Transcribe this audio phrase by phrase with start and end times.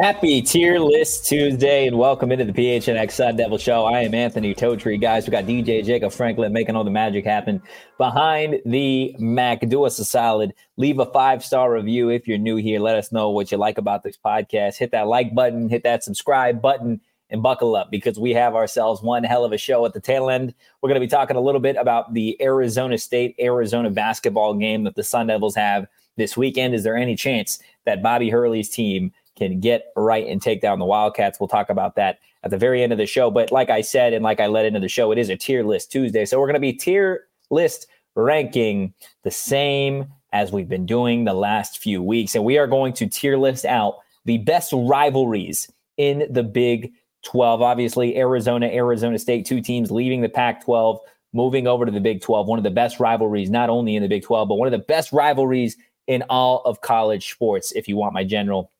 [0.00, 3.84] Happy Tier List Tuesday and welcome into the PHNX Sun Devil Show.
[3.84, 5.00] I am Anthony Totri.
[5.00, 7.60] Guys, we got DJ Jacob Franklin making all the magic happen
[7.96, 9.68] behind the Mac.
[9.68, 10.54] Do us a solid.
[10.76, 12.78] Leave a five star review if you're new here.
[12.78, 14.76] Let us know what you like about this podcast.
[14.76, 19.02] Hit that like button, hit that subscribe button, and buckle up because we have ourselves
[19.02, 20.54] one hell of a show at the tail end.
[20.80, 24.84] We're going to be talking a little bit about the Arizona State Arizona basketball game
[24.84, 26.74] that the Sun Devils have this weekend.
[26.74, 30.84] Is there any chance that Bobby Hurley's team can get right and take down the
[30.84, 31.40] Wildcats.
[31.40, 33.30] We'll talk about that at the very end of the show.
[33.30, 35.64] But like I said, and like I led into the show, it is a tier
[35.64, 36.24] list Tuesday.
[36.24, 41.34] So we're going to be tier list ranking the same as we've been doing the
[41.34, 42.34] last few weeks.
[42.34, 46.92] And we are going to tier list out the best rivalries in the Big
[47.24, 47.62] 12.
[47.62, 51.00] Obviously, Arizona, Arizona State, two teams leaving the Pac 12,
[51.32, 52.46] moving over to the Big 12.
[52.46, 54.78] One of the best rivalries, not only in the Big 12, but one of the
[54.78, 58.70] best rivalries in all of college sports, if you want my general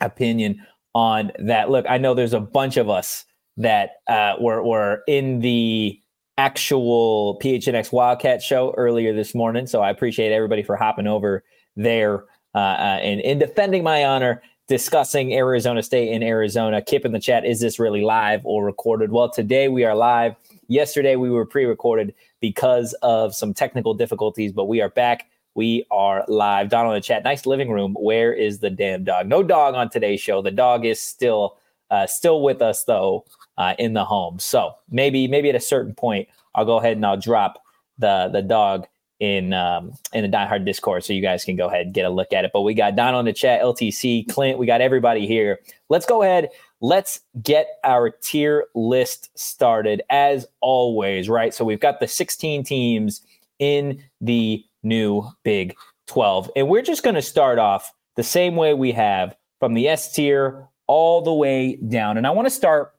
[0.00, 1.70] opinion on that.
[1.70, 3.24] Look, I know there's a bunch of us
[3.56, 6.00] that uh, were were in the
[6.36, 11.44] actual PHNX Wildcat show earlier this morning, so I appreciate everybody for hopping over
[11.76, 14.42] there uh, uh, and in defending my honor.
[14.68, 16.82] Discussing Arizona State in Arizona.
[16.82, 19.10] Kip in the chat, is this really live or recorded?
[19.10, 20.36] Well, today we are live.
[20.66, 25.84] Yesterday we were pre recorded because of some technical difficulties, but we are back we
[25.90, 26.68] are live.
[26.68, 27.24] Donald in the chat.
[27.24, 27.96] Nice living room.
[27.98, 29.26] Where is the damn dog?
[29.26, 30.40] No dog on today's show.
[30.40, 31.58] The dog is still
[31.90, 33.24] uh, still with us though
[33.56, 34.38] uh, in the home.
[34.38, 37.60] So maybe maybe at a certain point I'll go ahead and I'll drop
[37.98, 38.86] the the dog
[39.18, 42.04] in um, in the Die Hard Discord so you guys can go ahead and get
[42.04, 42.52] a look at it.
[42.54, 45.58] But we got Don on the chat, LTC, Clint, we got everybody here.
[45.88, 46.50] Let's go ahead.
[46.80, 51.52] Let's get our tier list started as always, right?
[51.52, 53.22] So we've got the 16 teams
[53.58, 55.74] in the new Big
[56.06, 56.50] 12.
[56.56, 60.12] And we're just going to start off the same way we have from the S
[60.12, 62.16] tier all the way down.
[62.16, 62.92] And I want to start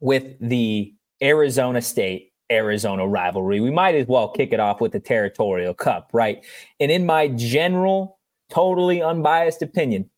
[0.00, 3.60] with the Arizona State Arizona rivalry.
[3.60, 6.44] We might as well kick it off with the Territorial Cup, right?
[6.80, 8.18] And in my general,
[8.50, 10.10] totally unbiased opinion,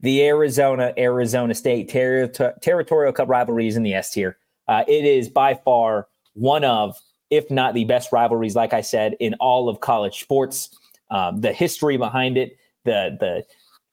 [0.00, 4.38] the Arizona Arizona State ter- Territorial Cup rivalries in the S tier.
[4.68, 6.96] Uh, it is by far one of
[7.30, 10.70] if not the best rivalries, like I said, in all of college sports.
[11.10, 13.44] Um, the history behind it, the the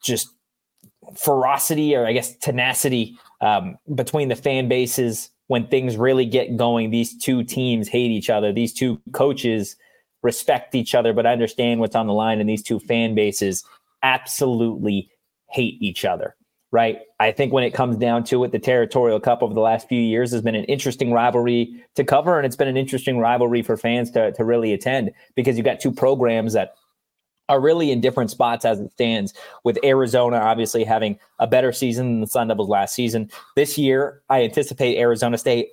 [0.02, 0.30] just
[1.16, 6.90] ferocity or I guess tenacity um, between the fan bases when things really get going.
[6.90, 8.52] These two teams hate each other.
[8.52, 9.76] These two coaches
[10.22, 12.40] respect each other, but understand what's on the line.
[12.40, 13.64] And these two fan bases
[14.02, 15.10] absolutely
[15.50, 16.36] hate each other
[16.74, 17.02] right?
[17.20, 20.02] I think when it comes down to it, the Territorial Cup over the last few
[20.02, 23.78] years has been an interesting rivalry to cover, and it's been an interesting rivalry for
[23.78, 26.74] fans to, to really attend because you've got two programs that
[27.48, 32.08] are really in different spots as it stands, with Arizona obviously having a better season
[32.08, 33.30] than the Sun Devils last season.
[33.56, 35.68] This year, I anticipate Arizona State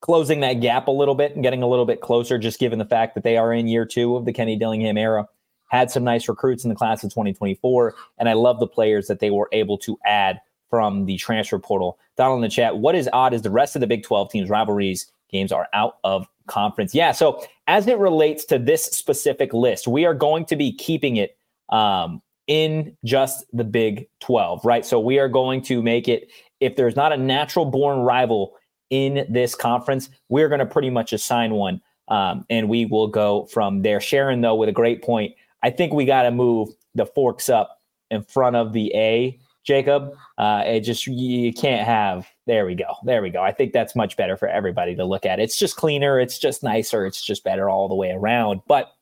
[0.00, 2.86] closing that gap a little bit and getting a little bit closer, just given the
[2.86, 5.28] fact that they are in year two of the Kenny Dillingham era
[5.72, 9.20] had some nice recruits in the class of 2024, and I love the players that
[9.20, 10.38] they were able to add
[10.68, 11.98] from the transfer portal.
[12.16, 14.50] Donald in the chat, what is odd is the rest of the Big 12 teams'
[14.50, 16.94] rivalries games are out of conference.
[16.94, 21.16] Yeah, so as it relates to this specific list, we are going to be keeping
[21.16, 21.38] it
[21.70, 24.84] um, in just the Big 12, right?
[24.84, 26.30] So we are going to make it,
[26.60, 28.56] if there's not a natural born rival
[28.90, 31.80] in this conference, we're going to pretty much assign one.
[32.08, 34.00] Um, and we will go from there.
[34.00, 35.34] Sharon, though, with a great point.
[35.62, 37.80] I think we got to move the forks up
[38.10, 40.12] in front of the A, Jacob.
[40.38, 42.26] Uh, it just you can't have.
[42.46, 42.94] There we go.
[43.04, 43.42] There we go.
[43.42, 45.40] I think that's much better for everybody to look at.
[45.40, 46.20] It's just cleaner.
[46.20, 47.06] It's just nicer.
[47.06, 48.62] It's just better all the way around.
[48.66, 48.92] But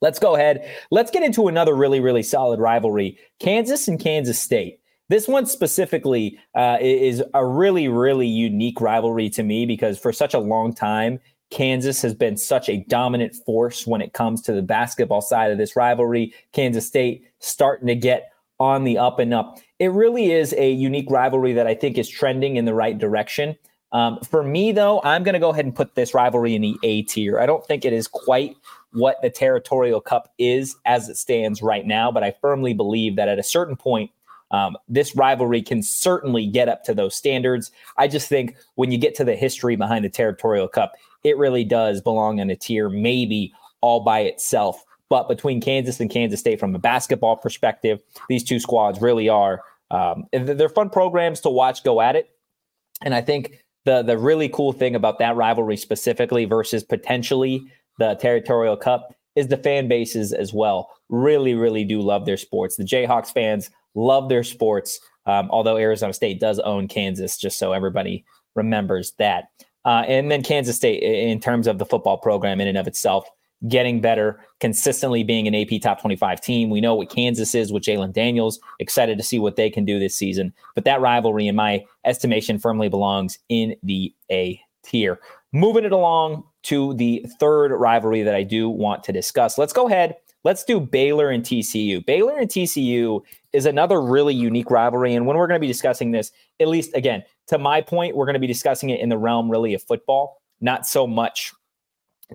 [0.00, 0.68] let's go ahead.
[0.90, 4.80] Let's get into another really, really solid rivalry: Kansas and Kansas State.
[5.08, 10.32] This one specifically uh, is a really, really unique rivalry to me because for such
[10.32, 11.20] a long time,
[11.52, 15.58] Kansas has been such a dominant force when it comes to the basketball side of
[15.58, 16.32] this rivalry.
[16.52, 19.58] Kansas State starting to get on the up and up.
[19.78, 23.54] It really is a unique rivalry that I think is trending in the right direction.
[23.92, 26.78] Um, for me, though, I'm going to go ahead and put this rivalry in the
[26.82, 27.38] A tier.
[27.38, 28.56] I don't think it is quite
[28.92, 33.28] what the Territorial Cup is as it stands right now, but I firmly believe that
[33.28, 34.10] at a certain point,
[34.52, 37.70] um, this rivalry can certainly get up to those standards.
[37.96, 40.92] I just think when you get to the history behind the Territorial Cup,
[41.24, 44.84] it really does belong in a tier, maybe all by itself.
[45.08, 49.62] But between Kansas and Kansas State, from a basketball perspective, these two squads really are.
[49.90, 52.30] Um, they're fun programs to watch go at it.
[53.02, 57.62] And I think the the really cool thing about that rivalry specifically versus potentially
[57.98, 60.90] the Territorial Cup is the fan bases as well.
[61.08, 62.76] Really, really do love their sports.
[62.76, 65.00] The Jayhawks fans love their sports.
[65.26, 68.24] Um, although Arizona State does own Kansas, just so everybody
[68.54, 69.44] remembers that.
[69.84, 73.28] Uh, and then Kansas State, in terms of the football program in and of itself,
[73.68, 76.70] getting better, consistently being an AP top 25 team.
[76.70, 78.58] We know what Kansas is with Jalon Daniels.
[78.80, 80.52] Excited to see what they can do this season.
[80.74, 85.20] But that rivalry, in my estimation, firmly belongs in the A tier.
[85.52, 89.58] Moving it along to the third rivalry that I do want to discuss.
[89.58, 90.16] Let's go ahead.
[90.44, 92.04] Let's do Baylor and TCU.
[92.04, 93.20] Baylor and TCU
[93.52, 95.14] is another really unique rivalry.
[95.14, 98.24] And when we're going to be discussing this, at least again, to my point, we're
[98.24, 101.52] going to be discussing it in the realm really of football, not so much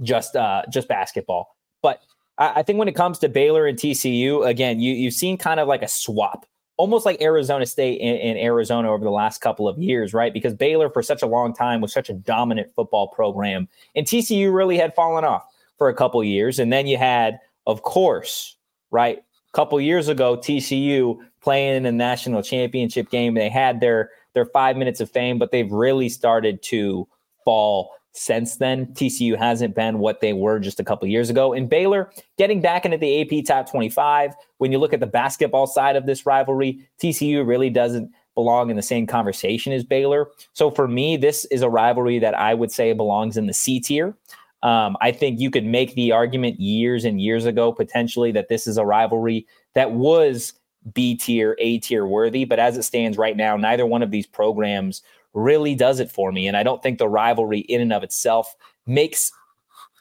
[0.03, 1.55] just uh, just basketball.
[1.81, 2.01] But
[2.37, 5.59] I, I think when it comes to Baylor and TCU, again, you you've seen kind
[5.59, 6.45] of like a swap
[6.77, 10.31] almost like Arizona State in, Arizona over the last couple of years, right?
[10.31, 14.53] Because Baylor for such a long time was such a dominant football program, and TCU
[14.53, 15.43] really had fallen off
[15.79, 16.59] for a couple years.
[16.59, 18.55] And then you had, of course,
[18.91, 23.33] right, a couple years ago, TCU playing in the national championship game.
[23.33, 27.07] They had their their five minutes of fame, but they've really started to
[27.44, 28.86] fall since then.
[28.88, 31.54] TCU hasn't been what they were just a couple years ago.
[31.54, 34.36] And Baylor getting back into the AP top 25.
[34.60, 38.75] When you look at the basketball side of this rivalry, TCU really doesn't belong in
[38.75, 40.28] the same conversation as Baylor.
[40.54, 43.80] So for me, this is a rivalry that I would say belongs in the C
[43.80, 44.16] tier.
[44.62, 48.68] Um, I think you could make the argument years and years ago potentially that this
[48.68, 50.54] is a rivalry that was
[50.94, 52.45] B tier, A tier worthy.
[52.45, 55.01] But as it stands right now, neither one of these programs
[55.34, 56.48] really does it for me.
[56.48, 58.56] And I don't think the rivalry in and of itself
[58.86, 59.31] makes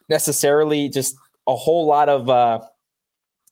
[0.08, 1.16] necessarily just
[1.46, 2.60] a whole lot of uh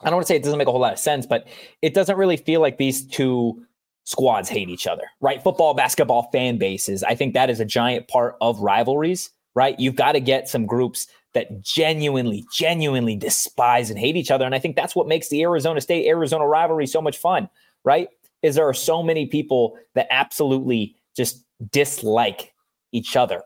[0.00, 1.46] I don't want to say it doesn't make a whole lot of sense, but
[1.80, 3.64] it doesn't really feel like these two
[4.04, 5.42] squads hate each other, right?
[5.42, 7.02] Football, basketball fan bases.
[7.02, 9.78] I think that is a giant part of rivalries, right?
[9.80, 14.44] You've got to get some groups that genuinely, genuinely despise and hate each other.
[14.44, 17.48] And I think that's what makes the Arizona State Arizona rivalry so much fun,
[17.84, 18.08] right?
[18.42, 22.52] Is there are so many people that absolutely just dislike
[22.92, 23.42] each other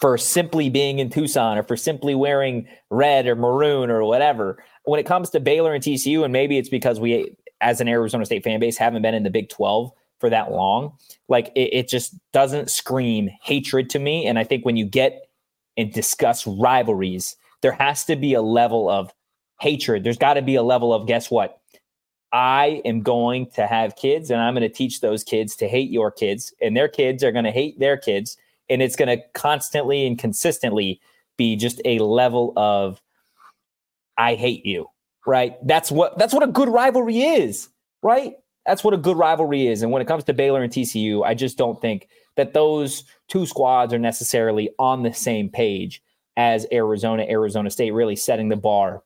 [0.00, 4.62] for simply being in Tucson or for simply wearing red or maroon or whatever.
[4.84, 8.24] When it comes to Baylor and TCU, and maybe it's because we, as an Arizona
[8.24, 9.90] State fan base, haven't been in the Big 12
[10.20, 10.92] for that long,
[11.28, 14.26] like it, it just doesn't scream hatred to me.
[14.26, 15.25] And I think when you get
[15.76, 19.12] and discuss rivalries, there has to be a level of
[19.60, 20.04] hatred.
[20.04, 21.60] There's got to be a level of, guess what?
[22.32, 25.90] I am going to have kids and I'm going to teach those kids to hate
[25.90, 28.36] your kids, and their kids are going to hate their kids.
[28.68, 31.00] And it's going to constantly and consistently
[31.36, 33.00] be just a level of
[34.18, 34.88] I hate you,
[35.26, 35.54] right?
[35.66, 37.68] That's what that's what a good rivalry is,
[38.02, 38.34] right?
[38.66, 39.82] That's what a good rivalry is.
[39.82, 43.46] And when it comes to Baylor and TCU, I just don't think that those two
[43.46, 46.02] squads are necessarily on the same page
[46.36, 49.02] as Arizona, Arizona State, really setting the bar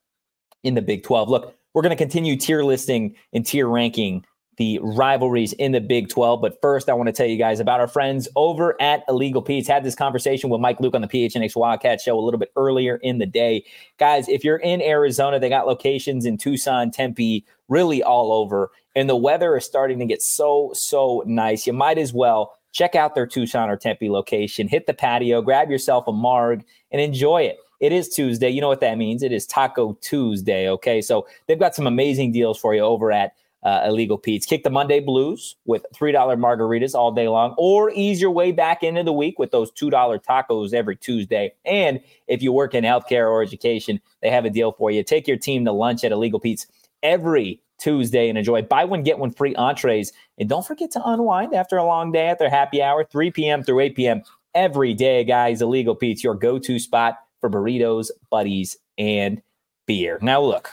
[0.63, 1.29] in the Big 12.
[1.29, 4.25] Look, we're going to continue tier listing and tier ranking
[4.57, 6.43] the rivalries in the Big 12.
[6.43, 9.67] But first, I want to tell you guys about our friends over at Illegal Pete's.
[9.67, 12.97] Had this conversation with Mike Luke on the PHNX Wildcat show a little bit earlier
[12.97, 13.65] in the day.
[13.99, 18.71] Guys, if you're in Arizona, they got locations in Tucson, Tempe, really all over.
[18.95, 21.67] And the weather is starting to get so, so nice.
[21.67, 25.71] You might as well check out their Tucson or Tempe location, hit the patio, grab
[25.71, 27.59] yourself a marg, and enjoy it.
[27.81, 28.51] It is Tuesday.
[28.51, 29.23] You know what that means?
[29.23, 30.69] It is Taco Tuesday.
[30.69, 31.01] Okay.
[31.01, 34.47] So they've got some amazing deals for you over at uh, Illegal Pete's.
[34.47, 38.83] Kick the Monday blues with $3 margaritas all day long, or ease your way back
[38.83, 39.91] into the week with those $2
[40.25, 41.53] tacos every Tuesday.
[41.65, 45.03] And if you work in healthcare or education, they have a deal for you.
[45.03, 46.67] Take your team to lunch at Illegal Pete's
[47.03, 50.13] every Tuesday and enjoy buy one, get one free entrees.
[50.39, 53.63] And don't forget to unwind after a long day at their happy hour, 3 p.m.
[53.63, 54.23] through 8 p.m.
[54.55, 55.63] every day, guys.
[55.63, 59.41] Illegal Pete's, your go to spot for burritos, buddies, and
[59.87, 60.19] beer.
[60.21, 60.71] Now, look,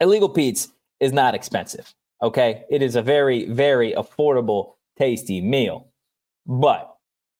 [0.00, 0.68] Illegal Pete's
[1.00, 1.94] is not expensive.
[2.22, 2.64] Okay.
[2.70, 5.88] It is a very, very affordable, tasty meal.
[6.46, 6.94] But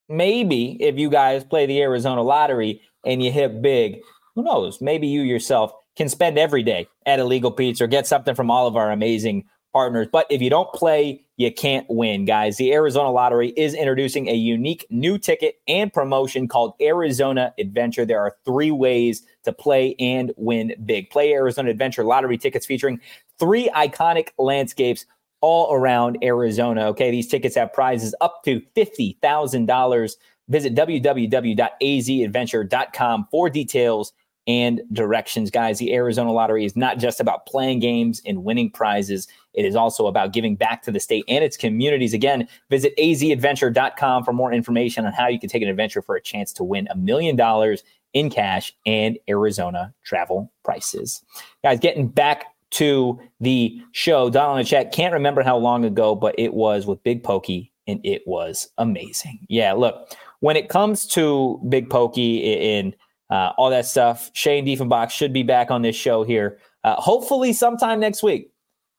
[0.08, 4.00] maybe if you guys play the Arizona lottery and you hit big,
[4.34, 4.80] who knows?
[4.80, 8.66] Maybe you yourself can spend every day at Illegal Pete's or get something from all
[8.66, 10.08] of our amazing partners.
[10.10, 12.56] But if you don't play, you can't win, guys.
[12.56, 18.06] The Arizona Lottery is introducing a unique new ticket and promotion called Arizona Adventure.
[18.06, 21.10] There are three ways to play and win big.
[21.10, 22.98] Play Arizona Adventure lottery tickets featuring
[23.38, 25.04] three iconic landscapes
[25.42, 26.86] all around Arizona.
[26.86, 30.16] Okay, these tickets have prizes up to $50,000.
[30.48, 34.14] Visit www.azadventure.com for details
[34.46, 35.78] and directions, guys.
[35.78, 39.28] The Arizona Lottery is not just about playing games and winning prizes.
[39.54, 42.14] It is also about giving back to the state and its communities.
[42.14, 46.22] Again, visit azadventure.com for more information on how you can take an adventure for a
[46.22, 47.82] chance to win a million dollars
[48.12, 51.22] in cash and Arizona travel prices.
[51.62, 54.30] Guys, getting back to the show.
[54.30, 57.72] Don in the chat can't remember how long ago, but it was with Big Pokey,
[57.86, 59.40] and it was amazing.
[59.48, 62.94] Yeah, look, when it comes to Big Pokey and
[63.30, 66.58] uh, all that stuff, Shane Diefenbach should be back on this show here.
[66.84, 68.50] Uh, hopefully, sometime next week.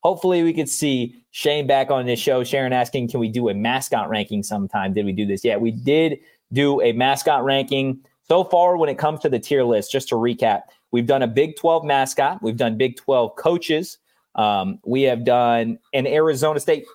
[0.04, 2.44] Hopefully, we could see Shane back on this show.
[2.44, 4.94] Sharon asking, can we do a mascot ranking sometime?
[4.94, 5.44] Did we do this?
[5.44, 6.20] Yeah, we did
[6.54, 8.00] do a mascot ranking.
[8.24, 10.62] So far, when it comes to the tier list, just to recap,
[10.92, 13.98] we've done a Big 12 mascot, we've done Big 12 coaches,
[14.36, 16.86] um, we have done an Arizona State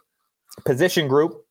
[0.64, 1.44] position group.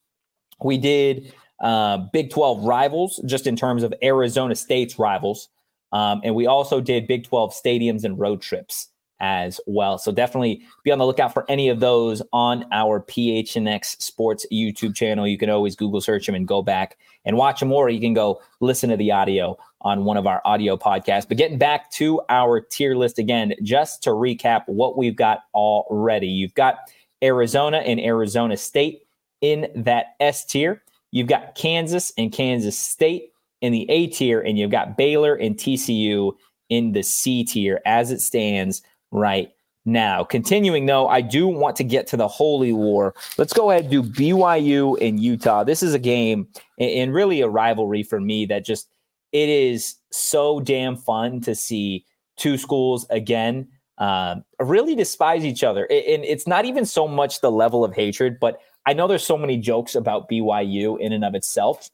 [0.63, 5.49] We did uh, Big 12 rivals, just in terms of Arizona State's rivals.
[5.95, 8.89] Um, and we also did Big 12 stadiums and road trips
[9.21, 9.97] as well.
[9.97, 14.93] So definitely be on the lookout for any of those on our PHNX Sports YouTube
[14.93, 15.25] channel.
[15.25, 18.13] You can always Google search them and go back and watch them, or you can
[18.13, 21.29] go listen to the audio on one of our audio podcasts.
[21.29, 26.27] But getting back to our tier list again, just to recap what we've got already.
[26.27, 26.79] You've got
[27.23, 29.03] Arizona and Arizona State
[29.39, 30.83] in that S tier.
[31.11, 35.55] You've got Kansas and Kansas State in the A tier, and you've got Baylor and
[35.55, 36.33] TCU
[36.69, 38.81] in the C tier as it stands
[39.11, 39.51] right
[39.85, 40.23] now.
[40.23, 43.13] Continuing though, I do want to get to the Holy War.
[43.37, 45.63] Let's go ahead and do BYU and Utah.
[45.63, 46.47] This is a game
[46.79, 48.89] and really a rivalry for me that just
[49.31, 52.05] it is so damn fun to see
[52.37, 55.83] two schools again um, really despise each other.
[55.83, 59.37] And it's not even so much the level of hatred, but I know there's so
[59.37, 61.89] many jokes about BYU in and of itself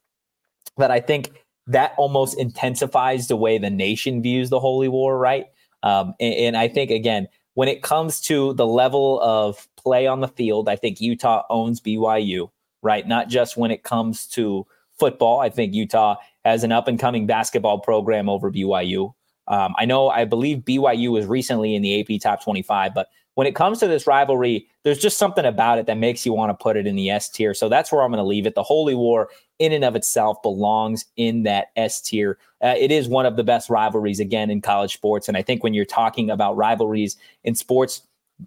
[0.78, 1.32] that I think
[1.72, 5.46] that almost intensifies the way the nation views the Holy War, right?
[5.84, 10.22] Um, and, and I think, again, when it comes to the level of play on
[10.22, 12.50] the field, I think Utah owns BYU,
[12.82, 13.08] right?
[13.08, 14.66] Not just when it comes to
[15.00, 15.40] football.
[15.40, 19.14] I think Utah has an up and coming basketball program over BYU.
[19.48, 23.48] Um, I know, I believe BYU was recently in the AP top 25, but when
[23.48, 26.64] it comes to this rivalry, there's just something about it that makes you want to
[26.64, 27.54] put it in the S tier.
[27.54, 28.56] So that's where I'm going to leave it.
[28.56, 32.38] The Holy War, in and of itself, belongs in that S tier.
[32.62, 35.28] Uh, it is one of the best rivalries, again, in college sports.
[35.28, 38.02] And I think when you're talking about rivalries in sports,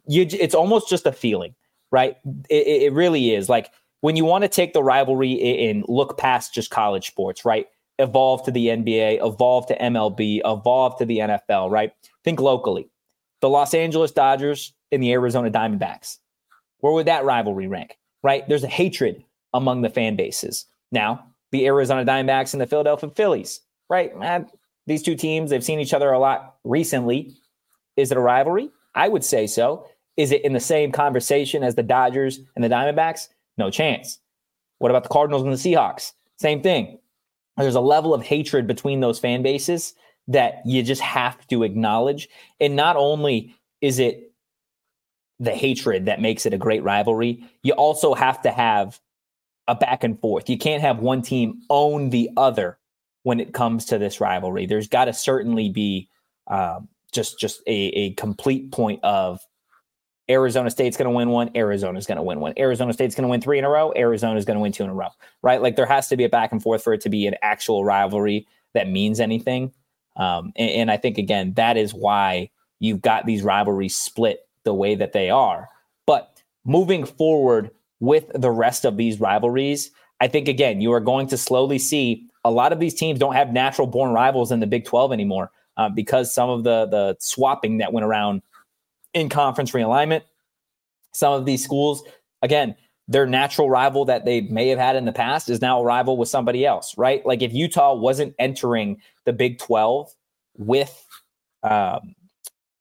[0.07, 1.55] you, it's almost just a feeling,
[1.91, 2.17] right?
[2.51, 3.49] It, it really is.
[3.49, 7.67] Like when you want to take the rivalry and look past just college sports, right?
[7.99, 11.93] Evolve to the NBA, evolve to MLB, evolve to the NFL, right?
[12.25, 12.91] Think locally
[13.45, 16.17] the Los Angeles Dodgers and the Arizona Diamondbacks.
[16.79, 17.99] Where would that rivalry rank?
[18.23, 18.49] Right?
[18.49, 19.23] There's a hatred
[19.53, 20.65] among the fan bases.
[20.91, 23.61] Now, the Arizona Diamondbacks and the Philadelphia Phillies,
[23.91, 24.17] right?
[24.19, 24.49] Man,
[24.87, 27.37] these two teams, they've seen each other a lot recently.
[27.99, 28.71] Is it a rivalry?
[28.95, 29.89] I would say so.
[30.17, 33.29] Is it in the same conversation as the Dodgers and the Diamondbacks?
[33.59, 34.21] No chance.
[34.79, 36.13] What about the Cardinals and the Seahawks?
[36.39, 36.99] Same thing.
[37.59, 39.93] There's a level of hatred between those fan bases
[40.29, 42.29] that you just have to acknowledge.
[42.61, 44.33] And not only is it
[45.39, 49.01] the hatred that makes it a great rivalry, you also have to have
[49.69, 50.49] a back and forth.
[50.49, 52.79] You can't have one team own the other
[53.23, 54.67] when it comes to this rivalry.
[54.67, 56.09] There's got to certainly be
[56.47, 59.41] um, just just a, a complete point of
[60.31, 61.51] Arizona State's going to win one.
[61.55, 62.55] Arizona's going to win one.
[62.59, 63.93] Arizona State's going to win three in a row.
[63.95, 65.09] Arizona's going to win two in a row.
[65.43, 65.61] Right?
[65.61, 67.85] Like there has to be a back and forth for it to be an actual
[67.85, 69.73] rivalry that means anything.
[70.17, 74.75] Um, and, and I think, again, that is why you've got these rivalries split the
[74.75, 75.69] way that they are.
[76.07, 79.91] But moving forward with the rest of these rivalries,
[80.21, 83.35] I think, again, you are going to slowly see a lot of these teams don't
[83.35, 87.17] have natural born rivals in the Big 12 anymore uh, because some of the, the
[87.19, 88.43] swapping that went around
[89.15, 90.23] in conference realignment.
[91.13, 92.03] Some of these schools,
[92.43, 92.75] again,
[93.07, 96.17] their natural rival that they may have had in the past is now a rival
[96.17, 97.25] with somebody else, right?
[97.27, 100.11] Like if Utah wasn't entering the Big 12
[100.57, 101.07] with,
[101.63, 102.15] um,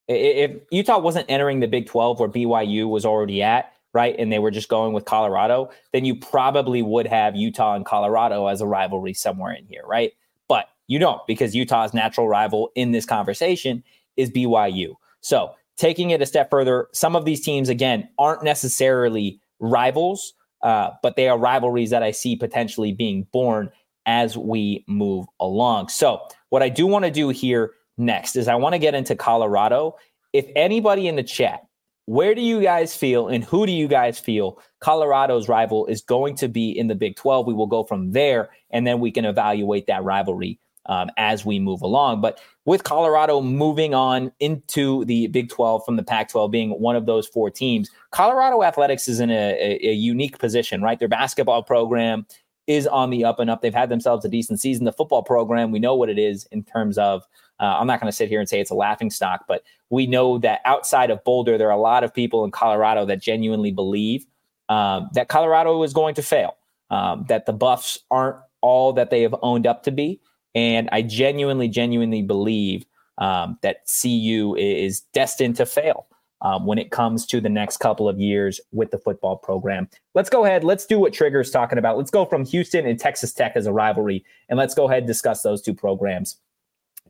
[0.08, 4.40] if Utah wasn't entering the Big 12 where BYU was already at, right, and they
[4.40, 8.66] were just going with Colorado, then you probably would have Utah and Colorado as a
[8.66, 10.14] rivalry somewhere in here, right?
[10.48, 13.84] But you don't because Utah's natural rival in this conversation
[14.16, 14.96] is BYU.
[15.22, 20.92] So taking it a step further, some of these teams, again, aren't necessarily rivals, uh,
[21.02, 23.72] but they are rivalries that I see potentially being born
[24.06, 25.90] as we move along.
[25.90, 29.16] So, what I do want to do here next is I want to get into
[29.16, 29.96] Colorado.
[30.34, 31.62] If anybody in the chat,
[32.06, 36.36] where do you guys feel and who do you guys feel Colorado's rival is going
[36.36, 37.48] to be in the Big 12?
[37.48, 41.60] We will go from there and then we can evaluate that rivalry um, as we
[41.60, 42.22] move along.
[42.22, 46.96] But with Colorado moving on into the Big 12 from the Pac 12 being one
[46.96, 51.00] of those four teams, Colorado Athletics is in a, a, a, unique position, right?
[51.00, 52.26] Their basketball program
[52.68, 53.62] is on the up and up.
[53.62, 54.86] They've had themselves a decent season.
[54.86, 57.24] The football program, we know what it is in terms of.
[57.60, 60.08] Uh, I'm not going to sit here and say it's a laughing stock, but we
[60.08, 63.72] know that outside of Boulder, there are a lot of people in Colorado that genuinely
[63.72, 64.26] believe
[64.70, 66.58] um, that Colorado is going to fail,
[66.90, 70.20] um, that the Buffs aren't all that they have owned up to be.
[70.56, 72.86] And I genuinely, genuinely believe
[73.18, 76.08] um, that CU is destined to fail
[76.42, 79.88] um, when it comes to the next couple of years with the football program.
[80.14, 80.64] Let's go ahead.
[80.64, 81.98] Let's do what Trigger's talking about.
[81.98, 85.08] Let's go from Houston and Texas Tech as a rivalry, and let's go ahead and
[85.08, 86.38] discuss those two programs.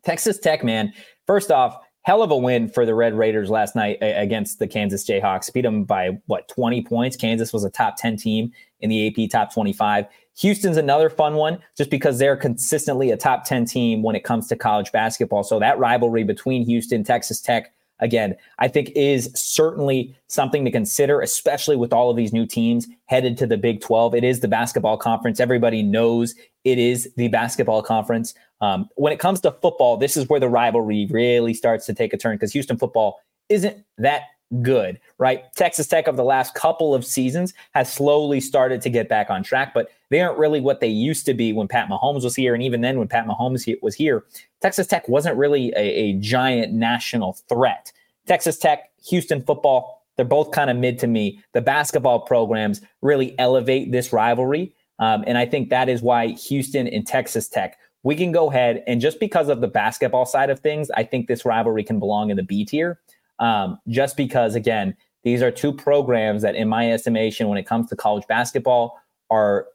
[0.04, 0.94] Texas Tech, man,
[1.26, 5.06] first off, hell of a win for the Red Raiders last night against the Kansas
[5.06, 5.52] Jayhawks.
[5.52, 7.16] Beat them by what, 20 points?
[7.16, 8.52] Kansas was a top 10 team
[8.84, 10.06] in the AP top 25.
[10.38, 14.48] Houston's another fun one just because they're consistently a top 10 team when it comes
[14.48, 15.44] to college basketball.
[15.44, 21.22] So that rivalry between Houston, Texas Tech, again, I think is certainly something to consider,
[21.22, 24.16] especially with all of these new teams headed to the Big 12.
[24.16, 25.40] It is the basketball conference.
[25.40, 28.34] Everybody knows it is the basketball conference.
[28.60, 32.14] Um, when it comes to football, this is where the rivalry really starts to take
[32.14, 34.24] a turn because Houston football isn't that
[34.62, 35.44] good, right?
[35.56, 39.44] Texas Tech of the last couple of seasons has slowly started to get back on
[39.44, 42.54] track, but they aren't really what they used to be when Pat Mahomes was here.
[42.54, 44.26] And even then, when Pat Mahomes was here,
[44.62, 47.92] Texas Tech wasn't really a, a giant national threat.
[48.28, 51.44] Texas Tech, Houston football, they're both kind of mid to me.
[51.54, 54.74] The basketball programs really elevate this rivalry.
[55.00, 58.84] Um, and I think that is why Houston and Texas Tech, we can go ahead
[58.86, 62.30] and just because of the basketball side of things, I think this rivalry can belong
[62.30, 63.00] in the B tier.
[63.40, 67.90] Um, just because, again, these are two programs that, in my estimation, when it comes
[67.90, 69.00] to college basketball,
[69.30, 69.68] are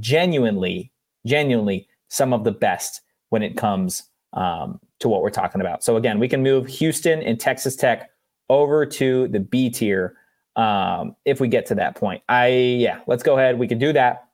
[0.00, 0.90] genuinely,
[1.26, 5.84] genuinely some of the best when it comes um, to what we're talking about.
[5.84, 8.10] So, again, we can move Houston and Texas Tech
[8.48, 10.16] over to the B tier
[10.56, 12.22] um, if we get to that point.
[12.28, 13.58] I, yeah, let's go ahead.
[13.58, 14.28] We can do that.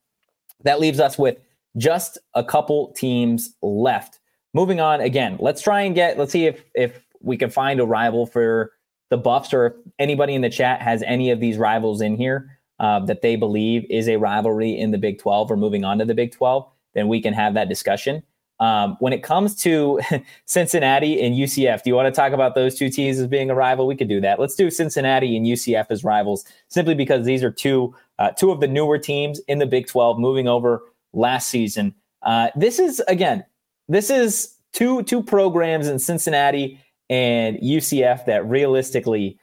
[0.65, 1.39] That leaves us with
[1.77, 4.21] just a couple teams left.
[4.55, 7.87] Moving on again, let's try and get, let's see if, if we can find a
[7.87, 8.73] rival for
[9.11, 12.59] the Buffs, or if anybody in the chat has any of these rivals in here
[12.81, 16.05] uh, that they believe is a rivalry in the Big 12 or moving on to
[16.05, 18.23] the Big 12, then we can have that discussion.
[18.59, 20.01] Um, when it comes to
[20.47, 23.55] Cincinnati and UCF, do you want to talk about those two teams as being a
[23.55, 23.87] rival?
[23.87, 24.39] We could do that.
[24.39, 28.61] Let's do Cincinnati and UCF as rivals, simply because these are two uh, two of
[28.61, 31.95] the newer teams in the Big 12 moving over last season.
[32.23, 33.45] Uh, this is again,
[33.89, 36.79] this is two two programs in Cincinnati
[37.13, 39.39] and UCF that realistically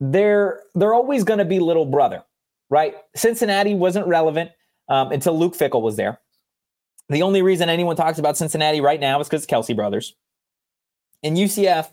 [0.00, 2.24] they're they're always going to be little brother,
[2.70, 2.94] right?
[3.14, 4.50] Cincinnati wasn't relevant
[4.88, 6.18] um, until Luke Fickell was there.
[7.10, 10.14] The only reason anyone talks about Cincinnati right now is because Kelce brothers.
[11.22, 11.90] In UCF,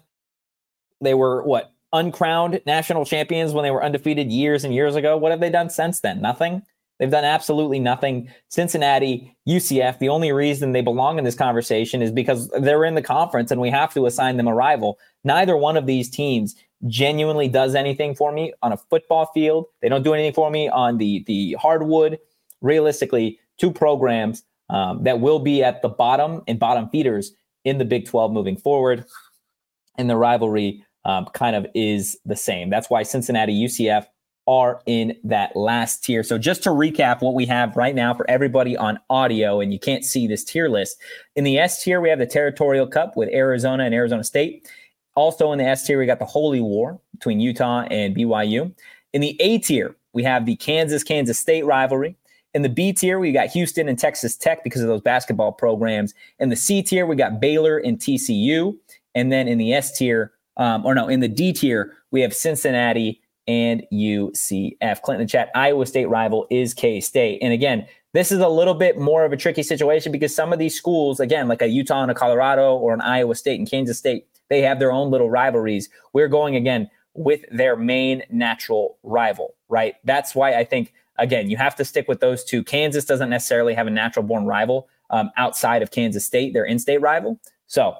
[1.02, 5.18] they were what uncrowned national champions when they were undefeated years and years ago.
[5.18, 6.22] What have they done since then?
[6.22, 6.64] Nothing.
[7.00, 8.30] They've done absolutely nothing.
[8.50, 13.02] Cincinnati, UCF, the only reason they belong in this conversation is because they're in the
[13.02, 14.98] conference and we have to assign them a rival.
[15.24, 16.56] Neither one of these teams
[16.88, 19.66] genuinely does anything for me on a football field.
[19.82, 22.20] They don't do anything for me on the the hardwood.
[22.62, 27.86] Realistically, two programs um, that will be at the bottom and bottom feeders in the
[27.86, 29.06] Big 12 moving forward.
[29.98, 32.70] And the rivalry um, kind of is the same.
[32.70, 34.06] That's why Cincinnati, UCF,
[34.48, 36.24] are in that last tier.
[36.24, 39.80] So just to recap what we have right now for everybody on audio, and you
[39.80, 40.98] can't see this tier list.
[41.36, 44.70] In the S tier, we have the Territorial Cup with Arizona and Arizona State.
[45.16, 48.74] Also in the S tier, we got the Holy War between Utah and BYU.
[49.14, 52.16] In the A tier, we have the Kansas Kansas State rivalry.
[52.54, 56.14] In the B tier, we got Houston and Texas Tech because of those basketball programs.
[56.40, 58.78] In the C tier, we got Baylor and TCU.
[59.16, 62.34] And then in the S tier, um, or no, in the D tier, we have
[62.34, 65.02] Cincinnati and UCF.
[65.02, 67.40] Clinton chat, Iowa State rival is K State.
[67.42, 70.60] And again, this is a little bit more of a tricky situation because some of
[70.60, 73.98] these schools, again, like a Utah and a Colorado or an Iowa State and Kansas
[73.98, 75.90] State, they have their own little rivalries.
[76.14, 79.96] We're going again with their main natural rival, right?
[80.04, 82.64] That's why I think, again, you have to stick with those two.
[82.64, 86.80] Kansas doesn't necessarily have a natural born rival um, outside of Kansas State, their in
[86.80, 87.40] state rival.
[87.68, 87.96] So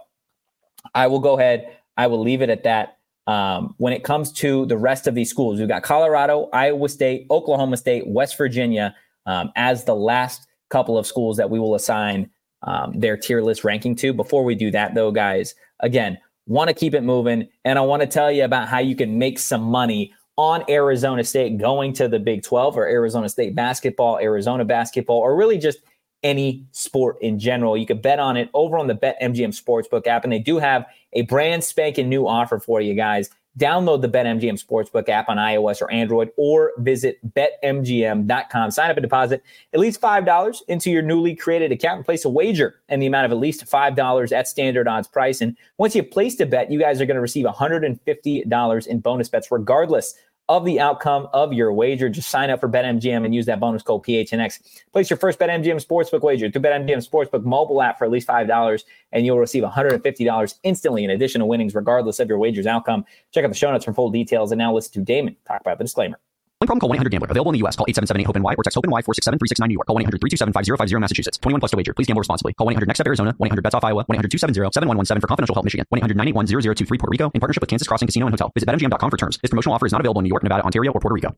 [0.94, 2.98] I will go ahead, I will leave it at that.
[3.26, 7.28] Um, when it comes to the rest of these schools, we've got Colorado, Iowa State,
[7.32, 12.30] Oklahoma State, West Virginia um, as the last couple of schools that we will assign
[12.64, 14.14] um, their tier list ranking to.
[14.14, 17.48] Before we do that, though, guys, again, want to keep it moving.
[17.64, 21.24] And I want to tell you about how you can make some money on Arizona
[21.24, 25.80] State going to the Big 12 or Arizona State basketball, Arizona basketball, or really just
[26.24, 27.78] any sport in general.
[27.78, 30.86] You can bet on it over on the BetMGM Sportsbook app, and they do have
[31.14, 33.30] a brand spanking new offer for you guys.
[33.58, 38.72] download the BetMGM Sportsbook app on iOS or Android, or visit betmgm.com.
[38.72, 42.30] Sign up and deposit at least $5 into your newly created account and place a
[42.30, 45.42] wager in the amount of at least $5 at standard odds price.
[45.42, 49.30] And once you place a bet, you guys are going to receive $150 in bonus
[49.30, 50.16] bets, regardless
[50.50, 52.10] of the outcome of your wager.
[52.10, 54.60] Just sign up for BetMGM and use that bonus code PHNX.
[54.92, 58.84] Place your first BetMGM Sportsbook wager through BetMGM Sportsbook mobile app for at least $5,
[59.12, 63.06] and you'll receive $150 instantly in addition to winnings, regardless of your wager's outcome.
[63.32, 64.52] Check out the show notes for full details.
[64.52, 66.20] And now listen to Damon talk about the disclaimer.
[66.64, 67.28] One problem, call 1-800-GAMBLER.
[67.30, 67.76] Available in the U.S.
[67.76, 69.88] Call 877-8-HOPE-NY or text HOPE-NY 467-369 New York.
[69.88, 71.38] Call 1-800-327-5050 Massachusetts.
[71.40, 71.94] 21 plus to wager.
[71.94, 72.54] Please gamble responsibly.
[72.54, 73.34] Call 1-800-NEXT-STEP Arizona.
[73.34, 74.06] 1-800-BETS-OFF Iowa.
[74.06, 75.86] 1-800-270-7117 for confidential help Michigan.
[75.94, 78.50] 1-800-981-0023 Puerto Rico in partnership with Kansas Crossing Casino and Hotel.
[78.56, 79.40] Visit BetMGM.com for terms.
[79.42, 81.36] This promotional offer is not available in New York, Nevada, Ontario, or Puerto Rico.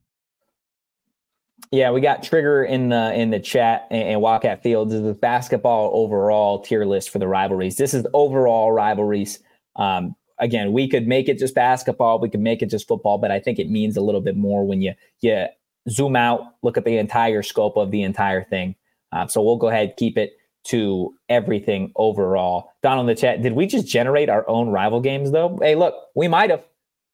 [1.72, 5.16] Yeah, we got Trigger in the in the chat and, and Wildcat Fields is the
[5.16, 7.78] basketball overall tier list for the rivalries.
[7.78, 9.40] This is overall rivalries.
[9.76, 13.32] Um, again, we could make it just basketball, we could make it just football, but
[13.32, 15.46] I think it means a little bit more when you you
[15.90, 18.76] zoom out, look at the entire scope of the entire thing.
[19.12, 20.34] Uh, so we'll go ahead keep it
[20.66, 22.72] to everything overall.
[22.82, 25.58] Donald in the chat, did we just generate our own rival games though?
[25.62, 26.64] Hey, look, we might have.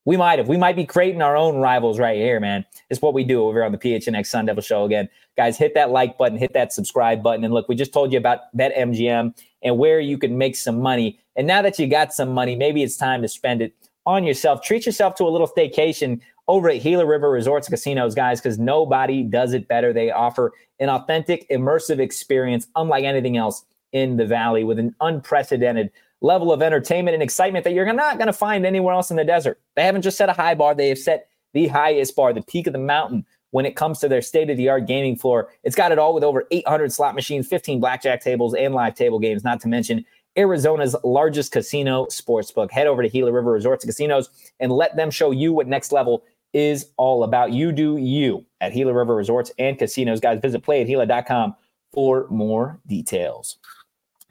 [0.03, 0.47] We might have.
[0.47, 2.65] We might be creating our own rivals right here, man.
[2.89, 4.83] It's what we do over on the PHNX Sun Devil Show.
[4.85, 5.07] Again,
[5.37, 7.43] guys, hit that like button, hit that subscribe button.
[7.43, 11.19] And look, we just told you about BetMGM and where you can make some money.
[11.35, 13.73] And now that you got some money, maybe it's time to spend it
[14.05, 14.61] on yourself.
[14.61, 19.23] Treat yourself to a little staycation over at Gila River Resorts Casinos, guys, because nobody
[19.23, 19.93] does it better.
[19.93, 25.91] They offer an authentic, immersive experience unlike anything else in the valley with an unprecedented
[26.21, 29.23] level of entertainment and excitement that you're not going to find anywhere else in the
[29.25, 29.59] desert.
[29.75, 32.67] They haven't just set a high bar, they have set the highest bar, the peak
[32.67, 35.49] of the mountain when it comes to their state of the art gaming floor.
[35.63, 39.19] It's got it all with over 800 slot machines, 15 blackjack tables, and live table
[39.19, 40.03] games, not to mention
[40.37, 42.71] Arizona's largest casino sportsbook.
[42.71, 45.91] Head over to Gila River Resorts and Casinos and let them show you what next
[45.91, 47.51] level is all about.
[47.51, 50.19] You do you at Gila River Resorts and Casinos.
[50.19, 51.55] Guys, visit playatgila.com
[51.93, 53.57] for more details.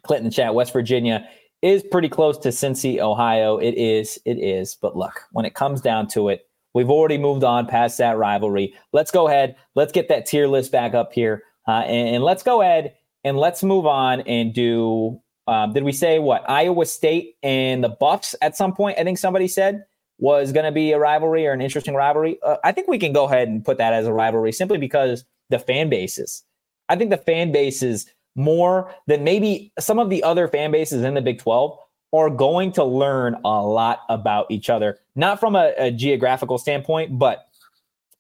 [0.03, 1.29] Clinton chat, West Virginia
[1.63, 3.59] is pretty close to Cincy, Ohio.
[3.59, 4.77] It is, it is.
[4.81, 8.75] But look, when it comes down to it, we've already moved on past that rivalry.
[8.93, 9.57] Let's go ahead.
[9.75, 13.37] Let's get that tier list back up here, uh, and, and, let's go ahead and
[13.37, 15.21] let's move on and do.
[15.47, 18.99] Um, did we say what Iowa State and the Buffs at some point?
[18.99, 19.85] I think somebody said
[20.19, 22.39] was going to be a rivalry or an interesting rivalry.
[22.43, 25.25] Uh, I think we can go ahead and put that as a rivalry simply because
[25.49, 26.45] the fan bases.
[26.89, 28.07] I think the fan bases
[28.37, 31.77] more than maybe some of the other fan bases in the Big 12
[32.13, 37.19] are going to learn a lot about each other, not from a, a geographical standpoint,
[37.19, 37.47] but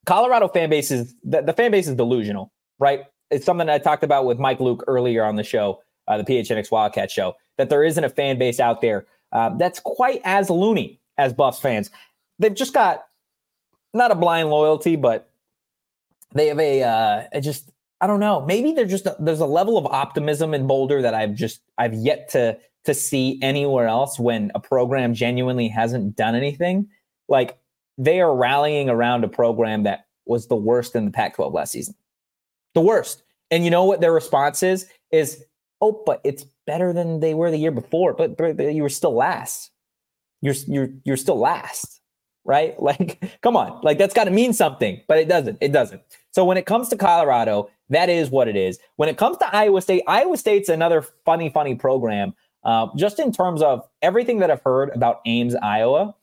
[0.06, 3.04] Colorado fan base is the, the, fan base is delusional, right?
[3.30, 6.70] It's something I talked about with Mike Luke earlier on the show, uh, the PHNX
[6.70, 11.00] Wildcat show, that there isn't a fan base out there uh, that's quite as loony
[11.18, 11.90] as Buffs fans.
[12.38, 13.04] They've just got
[13.92, 15.30] not a blind loyalty, but
[16.32, 18.44] they have a, uh, just I don't know.
[18.46, 22.30] Maybe there's just there's a level of optimism in Boulder that I've just I've yet
[22.30, 26.88] to to see anywhere else when a program genuinely hasn't done anything.
[27.28, 27.58] Like
[27.98, 31.94] they are rallying around a program that was the worst in the Pac-12 last season.
[32.74, 33.22] The worst.
[33.50, 34.86] And you know what their response is?
[35.10, 35.44] Is
[35.80, 38.14] oh, but it's better than they were the year before.
[38.14, 39.70] But, but you were still last.
[40.40, 42.00] You're you're you're still last,
[42.44, 42.74] right?
[42.80, 45.58] Like, come on, like that's got to mean something, but it doesn't.
[45.60, 46.00] It doesn't.
[46.30, 48.78] So when it comes to Colorado, that is what it is.
[48.96, 52.34] When it comes to Iowa State, Iowa State's another funny, funny program.
[52.62, 56.14] Uh, just in terms of everything that I've heard about Ames, Iowa,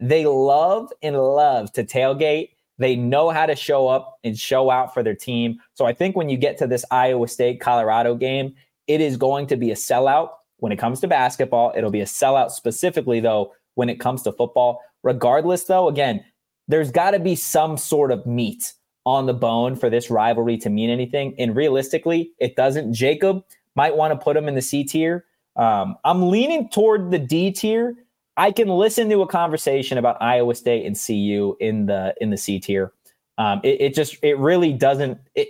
[0.00, 2.50] they love and love to tailgate.
[2.78, 5.58] They know how to show up and show out for their team.
[5.74, 8.54] So I think when you get to this Iowa State Colorado game,
[8.86, 11.72] it is going to be a sellout when it comes to basketball.
[11.74, 14.82] It'll be a sellout specifically, though, when it comes to football.
[15.02, 16.24] Regardless, though, again,
[16.68, 18.74] there's got to be some sort of meat
[19.06, 21.34] on the bone for this rivalry to mean anything.
[21.38, 22.92] And realistically, it doesn't.
[22.92, 23.42] Jacob
[23.76, 25.24] might want to put him in the C tier.
[25.56, 27.94] Um, I'm leaning toward the D tier.
[28.36, 32.36] I can listen to a conversation about Iowa State and CU in the in the
[32.36, 32.92] C tier.
[33.38, 35.48] Um, it, it just it really doesn't it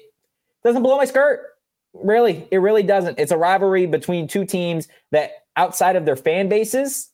[0.64, 1.42] doesn't blow my skirt.
[1.92, 3.18] Really, it really doesn't.
[3.18, 7.10] It's a rivalry between two teams that outside of their fan bases,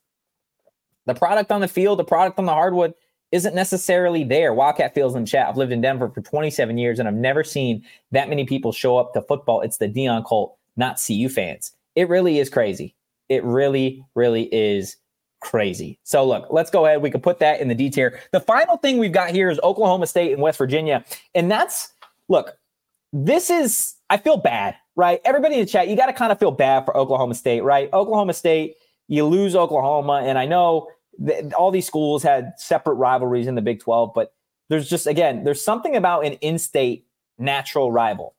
[1.07, 2.95] the product on the field, the product on the hardwood
[3.31, 4.53] isn't necessarily there.
[4.53, 5.49] Wildcat feels in chat.
[5.49, 8.99] I've lived in Denver for 27 years and I've never seen that many people show
[8.99, 9.63] up to football.
[9.63, 11.73] It's the Deion cult, not CU fans.
[11.95, 12.97] It really is crazy.
[13.29, 14.97] It really, really is
[15.41, 15.99] crazy.
[16.05, 17.03] So look, let's go ahead.
[17.03, 18.21] We can put that in the D tier.
[18.33, 21.05] The final thing we've got here is Oklahoma State and West Virginia.
[21.35, 21.93] And that's
[22.29, 22.57] look,
[23.13, 25.21] this is I feel bad, right?
[25.25, 27.89] Everybody in the chat, you got to kind of feel bad for Oklahoma State, right?
[27.93, 28.77] Oklahoma State,
[29.09, 30.89] you lose Oklahoma, and I know
[31.27, 34.35] th- all these schools had separate rivalries in the Big 12, but
[34.69, 37.07] there's just, again, there's something about an in state
[37.39, 38.35] natural rival.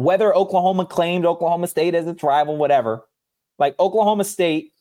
[0.00, 3.06] Whether Oklahoma claimed Oklahoma State as its rival, whatever,
[3.58, 4.72] like Oklahoma State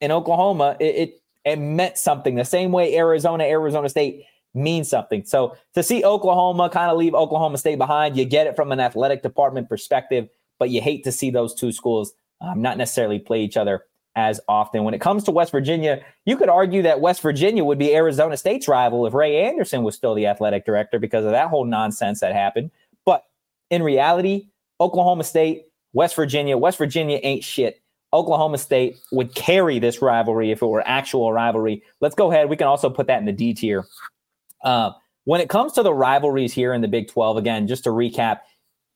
[0.00, 5.24] in Oklahoma, it, it, it meant something the same way Arizona, Arizona State means something.
[5.24, 8.78] So to see Oklahoma kind of leave Oklahoma State behind, you get it from an
[8.78, 10.28] athletic department perspective,
[10.60, 13.82] but you hate to see those two schools um, not necessarily play each other
[14.14, 14.84] as often.
[14.84, 18.36] When it comes to West Virginia, you could argue that West Virginia would be Arizona
[18.36, 22.20] State's rival if Ray Anderson was still the athletic director because of that whole nonsense
[22.20, 22.70] that happened.
[23.04, 23.24] But
[23.70, 24.48] in reality,
[24.80, 27.80] Oklahoma State, West Virginia, West Virginia ain't shit.
[28.12, 31.82] Oklahoma State would carry this rivalry if it were actual rivalry.
[32.00, 32.48] Let's go ahead.
[32.48, 33.84] We can also put that in the D tier.
[34.64, 34.92] Uh,
[35.24, 38.40] when it comes to the rivalries here in the Big 12, again, just to recap,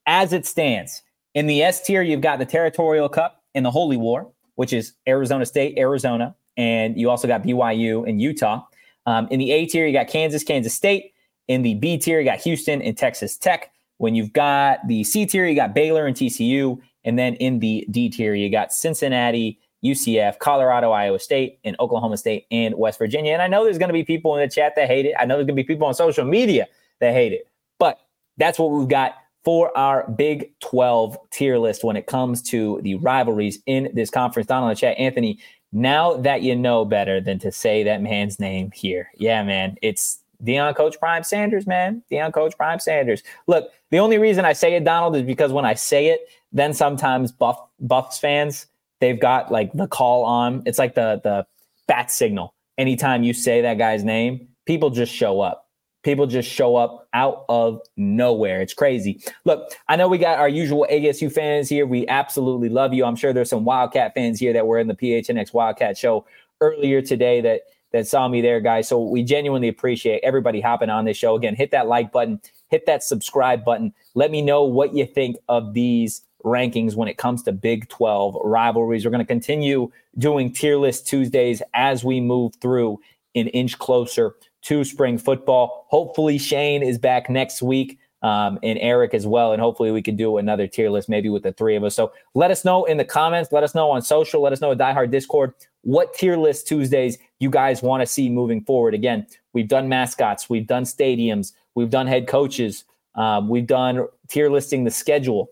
[0.06, 1.02] as it stands,
[1.34, 4.94] in the S tier, you've got the Territorial Cup and the Holy War, which is
[5.06, 8.64] Arizona State, Arizona, and you also got BYU and Utah.
[9.06, 11.12] Um, in the A tier, you got Kansas, Kansas State.
[11.48, 13.71] In the B tier, you got Houston and Texas Tech.
[14.02, 16.76] When you've got the C tier, you got Baylor and TCU.
[17.04, 22.16] And then in the D tier, you got Cincinnati, UCF, Colorado, Iowa State, and Oklahoma
[22.16, 23.32] State and West Virginia.
[23.32, 25.14] And I know there's going to be people in the chat that hate it.
[25.20, 26.66] I know there's going to be people on social media
[26.98, 27.46] that hate it.
[27.78, 28.00] But
[28.38, 32.96] that's what we've got for our Big 12 tier list when it comes to the
[32.96, 34.48] rivalries in this conference.
[34.48, 35.38] Down on the chat, Anthony,
[35.70, 39.12] now that you know better than to say that man's name here.
[39.16, 42.02] Yeah, man, it's Deion Coach Prime Sanders, man.
[42.10, 43.22] Deion Coach Prime Sanders.
[43.46, 46.74] Look, the only reason I say it, Donald, is because when I say it, then
[46.74, 48.66] sometimes Buff Buffs fans
[49.02, 50.62] they've got like the call on.
[50.64, 51.46] It's like the the
[51.86, 52.54] bat signal.
[52.78, 55.68] Anytime you say that guy's name, people just show up.
[56.04, 58.60] People just show up out of nowhere.
[58.60, 59.22] It's crazy.
[59.44, 61.86] Look, I know we got our usual ASU fans here.
[61.86, 63.04] We absolutely love you.
[63.04, 66.24] I'm sure there's some Wildcat fans here that were in the PHNX Wildcat show
[66.60, 68.88] earlier today that that saw me there, guys.
[68.88, 71.36] So we genuinely appreciate everybody hopping on this show.
[71.36, 73.94] Again, hit that like button, hit that subscribe button.
[74.14, 78.36] Let me know what you think of these rankings when it comes to Big 12
[78.42, 79.04] rivalries.
[79.04, 83.00] We're going to continue doing tier list Tuesdays as we move through
[83.34, 85.86] an inch closer to spring football.
[85.88, 87.98] Hopefully, Shane is back next week.
[88.22, 89.52] Um, and Eric as well.
[89.52, 91.96] And hopefully we can do another tier list, maybe with the three of us.
[91.96, 93.50] So let us know in the comments.
[93.50, 94.40] Let us know on social.
[94.40, 98.06] Let us know at Die Hard Discord what tier list Tuesdays you guys want to
[98.06, 98.94] see moving forward.
[98.94, 102.84] Again, we've done mascots, we've done stadiums, we've done head coaches,
[103.16, 105.50] um, we've done tier listing the schedule.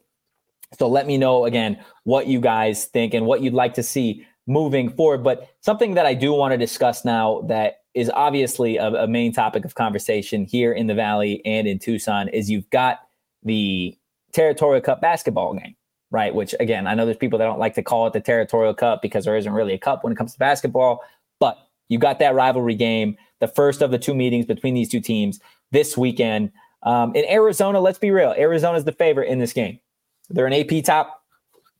[0.78, 4.24] So let me know again what you guys think and what you'd like to see
[4.46, 5.24] moving forward.
[5.24, 9.32] But something that I do want to discuss now that is obviously a, a, main
[9.32, 13.00] topic of conversation here in the Valley and in Tucson is you've got
[13.42, 13.96] the
[14.32, 15.74] Territorial Cup basketball game,
[16.10, 16.34] right?
[16.34, 19.02] Which again, I know there's people that don't like to call it the Territorial Cup
[19.02, 21.02] because there isn't really a cup when it comes to basketball,
[21.40, 25.00] but you got that rivalry game, the first of the two meetings between these two
[25.00, 25.40] teams
[25.72, 26.52] this weekend.
[26.84, 29.80] Um, in Arizona, let's be real, Arizona's the favorite in this game.
[30.28, 31.24] They're an AP top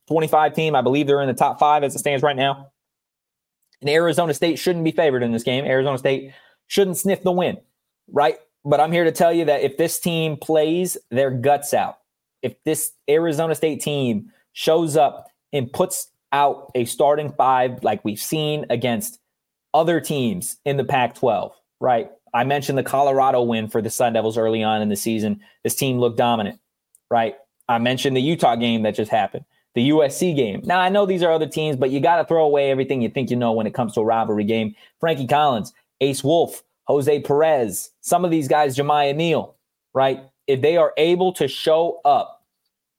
[0.07, 0.75] 25 team.
[0.75, 2.70] I believe they're in the top five as it stands right now.
[3.81, 5.65] And Arizona State shouldn't be favored in this game.
[5.65, 6.33] Arizona State
[6.67, 7.57] shouldn't sniff the win,
[8.11, 8.37] right?
[8.63, 11.97] But I'm here to tell you that if this team plays their guts out,
[12.41, 18.19] if this Arizona State team shows up and puts out a starting five like we've
[18.19, 19.19] seen against
[19.73, 22.09] other teams in the Pac 12, right?
[22.33, 25.41] I mentioned the Colorado win for the Sun Devils early on in the season.
[25.63, 26.59] This team looked dominant,
[27.09, 27.35] right?
[27.67, 30.61] I mentioned the Utah game that just happened, the USC game.
[30.65, 33.09] Now, I know these are other teams, but you got to throw away everything you
[33.09, 34.75] think you know when it comes to a rivalry game.
[34.99, 39.55] Frankie Collins, Ace Wolf, Jose Perez, some of these guys, Jamiya Neal,
[39.93, 40.21] right?
[40.47, 42.43] If they are able to show up,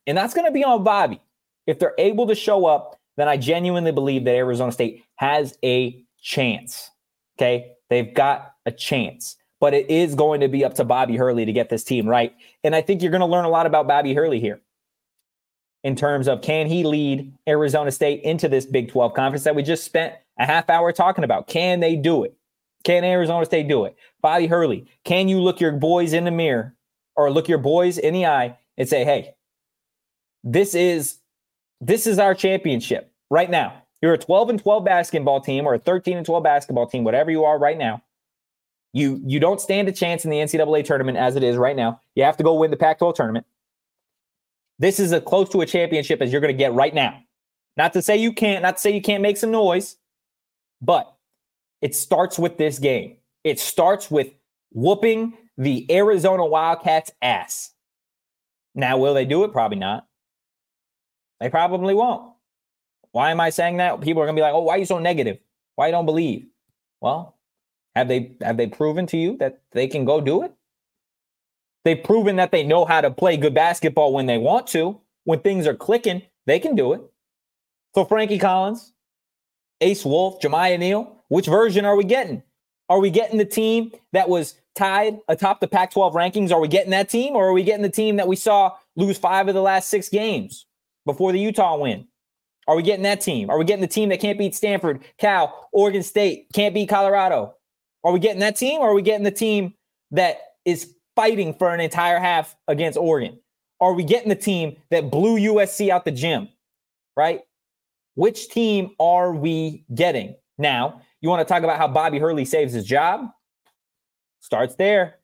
[0.07, 1.21] and that's going to be on Bobby.
[1.67, 6.03] If they're able to show up, then I genuinely believe that Arizona State has a
[6.21, 6.91] chance.
[7.39, 7.73] Okay.
[7.89, 11.53] They've got a chance but it is going to be up to Bobby Hurley to
[11.53, 12.35] get this team right.
[12.65, 14.61] And I think you're going to learn a lot about Bobby Hurley here
[15.85, 19.62] in terms of can he lead Arizona State into this Big 12 conference that we
[19.62, 21.47] just spent a half hour talking about?
[21.47, 22.37] Can they do it?
[22.85, 23.97] Can Arizona State do it?
[24.21, 26.75] Bobby Hurley, can you look your boys in the mirror
[27.16, 29.35] or look your boys in the eye and say, "Hey,
[30.45, 31.18] this is
[31.81, 33.83] this is our championship right now.
[34.01, 37.31] You're a 12 and 12 basketball team or a 13 and 12 basketball team, whatever
[37.31, 38.03] you are right now.
[38.92, 42.01] You you don't stand a chance in the NCAA tournament as it is right now.
[42.14, 43.47] You have to go win the Pac-12 tournament.
[44.83, 47.21] This is as close to a championship as you're going to get right now.
[47.77, 49.97] Not to say you can't, not to say you can't make some noise,
[50.81, 51.14] but
[51.81, 53.16] it starts with this game.
[53.45, 54.33] It starts with
[54.73, 57.71] whooping the Arizona Wildcats ass.
[58.75, 59.53] Now, will they do it?
[59.53, 60.09] Probably not.
[61.40, 62.33] They probably won't.
[63.12, 64.01] Why am I saying that?
[64.01, 65.38] People are going to be like, oh, why are you so negative?
[65.77, 66.47] Why you don't believe?
[67.01, 67.37] Well,
[67.95, 70.53] Have they have they proven to you that they can go do it?
[71.85, 75.01] They've proven that they know how to play good basketball when they want to.
[75.25, 77.01] When things are clicking, they can do it.
[77.95, 78.92] So Frankie Collins,
[79.81, 82.42] Ace Wolf, Jamiya Neal, which version are we getting?
[82.88, 86.53] Are we getting the team that was tied atop the Pac 12 rankings?
[86.53, 89.18] Are we getting that team or are we getting the team that we saw lose
[89.18, 90.66] five of the last six games
[91.07, 92.07] before the Utah win?
[92.68, 93.51] Are we getting that team?
[93.51, 97.55] Are we getting the team that can't beat Stanford, Cal, Oregon State, can't beat Colorado?
[98.05, 99.75] Are we getting that team or are we getting the team
[100.12, 103.38] that is fighting for an entire half against Oregon?
[103.81, 106.48] Are we getting the team that blew USC out the gym?
[107.16, 107.42] Right?
[108.14, 110.37] Which team are we getting?
[110.59, 113.31] Now, you want to talk about how Bobby Hurley saves his job?
[114.40, 115.18] Starts there.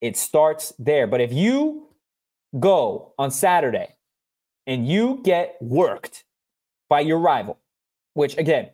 [0.00, 1.06] It starts there.
[1.06, 1.88] But if you
[2.58, 3.88] go on Saturday
[4.66, 6.24] and you get worked
[6.88, 7.58] by your rival,
[8.14, 8.70] which again,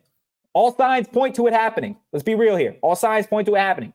[0.53, 1.97] all signs point to it happening.
[2.11, 2.75] Let's be real here.
[2.81, 3.93] All signs point to it happening.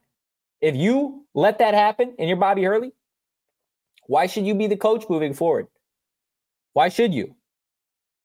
[0.60, 2.92] If you let that happen and you're Bobby Hurley,
[4.06, 5.66] why should you be the coach moving forward?
[6.72, 7.34] Why should you?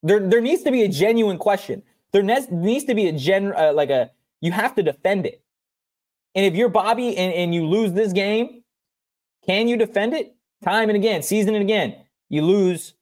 [0.04, 1.84] There, there needs to be a genuine question.
[2.12, 5.44] There ne- needs to be a gen, uh, like a, you have to defend it.
[6.36, 8.64] And if you're Bobby and, and you lose this game,
[9.46, 10.36] can you defend it?
[10.64, 11.96] Time and again, season and again,
[12.30, 12.94] you lose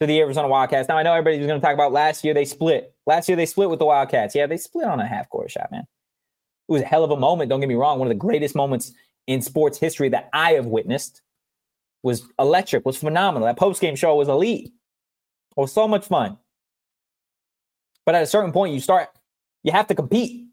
[0.00, 0.88] to the Arizona Wildcats.
[0.88, 2.94] Now I know everybody's going to talk about last year they split.
[3.06, 4.34] Last year they split with the Wildcats.
[4.34, 5.86] Yeah, they split on a half court shot, man.
[6.68, 7.50] It was a hell of a moment.
[7.50, 7.98] Don't get me wrong.
[7.98, 8.92] One of the greatest moments
[9.26, 11.22] in sports history that I have witnessed
[12.02, 13.46] was electric, was phenomenal.
[13.46, 14.66] That post game show was elite.
[14.66, 16.38] It was so much fun.
[18.04, 19.08] But at a certain point, you start,
[19.62, 20.46] you have to compete,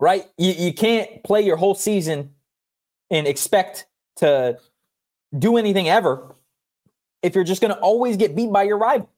[0.00, 0.24] right?
[0.38, 2.30] You, you can't play your whole season
[3.10, 4.58] and expect to
[5.38, 6.34] do anything ever
[7.22, 9.10] if you're just going to always get beat by your rival.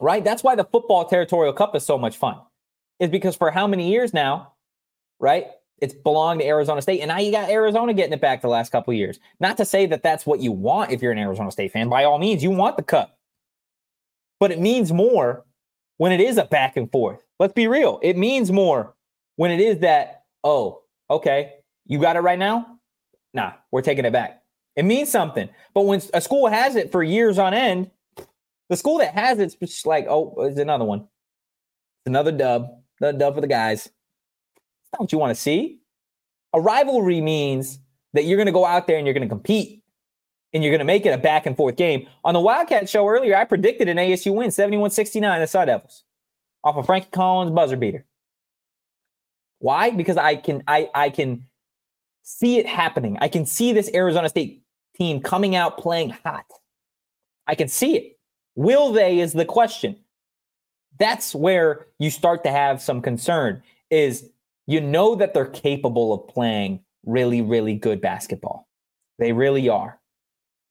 [0.00, 0.22] Right?
[0.22, 2.38] That's why the football territorial cup is so much fun.
[3.00, 4.54] Is because for how many years now,
[5.20, 5.46] right?
[5.80, 8.72] It's belonged to Arizona State, and now you got Arizona getting it back the last
[8.72, 9.20] couple years.
[9.38, 11.88] Not to say that that's what you want if you're an Arizona State fan.
[11.88, 13.16] By all means, you want the cup,
[14.40, 15.44] but it means more
[15.98, 17.22] when it is a back and forth.
[17.38, 18.00] Let's be real.
[18.02, 18.94] It means more
[19.36, 20.24] when it is that.
[20.42, 21.54] Oh, okay,
[21.86, 22.78] you got it right now.
[23.34, 24.42] Nah, we're taking it back.
[24.74, 25.48] It means something.
[25.74, 27.90] But when a school has it for years on end,
[28.68, 31.00] the school that has it's just like, oh, it's another one.
[31.00, 32.77] It's another dub.
[33.00, 33.84] Another dub for the guys.
[33.84, 35.80] That's not what you want to see.
[36.52, 37.78] A rivalry means
[38.14, 39.82] that you're going to go out there and you're going to compete
[40.52, 42.06] and you're going to make it a back and forth game.
[42.24, 46.04] On the Wildcat show earlier, I predicted an ASU win 71 69, the Sun Devils,
[46.64, 48.06] off of Frankie Collins buzzer beater.
[49.58, 49.90] Why?
[49.90, 51.44] Because I can I I can
[52.22, 53.18] see it happening.
[53.20, 54.62] I can see this Arizona State
[54.96, 56.46] team coming out playing hot.
[57.46, 58.18] I can see it.
[58.54, 59.96] Will they is the question.
[60.98, 64.30] That's where you start to have some concern is
[64.66, 68.68] you know that they're capable of playing really really good basketball.
[69.18, 69.98] They really are.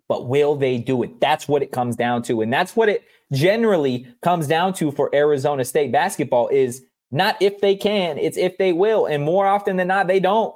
[0.07, 1.19] But will they do it?
[1.19, 5.13] That's what it comes down to and that's what it generally comes down to for
[5.13, 9.77] Arizona State basketball is not if they can, it's if they will and more often
[9.77, 10.53] than not they don't.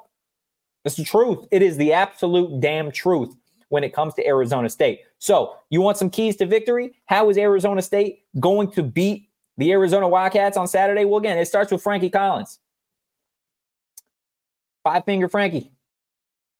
[0.83, 1.45] It's the truth.
[1.51, 3.35] It is the absolute damn truth
[3.69, 5.01] when it comes to Arizona State.
[5.19, 6.93] So, you want some keys to victory?
[7.05, 11.05] How is Arizona State going to beat the Arizona Wildcats on Saturday?
[11.05, 12.59] Well, again, it starts with Frankie Collins.
[14.83, 15.71] Five finger Frankie.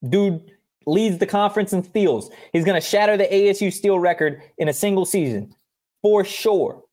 [0.08, 0.52] Dude
[0.86, 2.30] leads the conference in steals.
[2.54, 5.54] He's going to shatter the ASU steal record in a single season
[6.02, 6.84] for sure.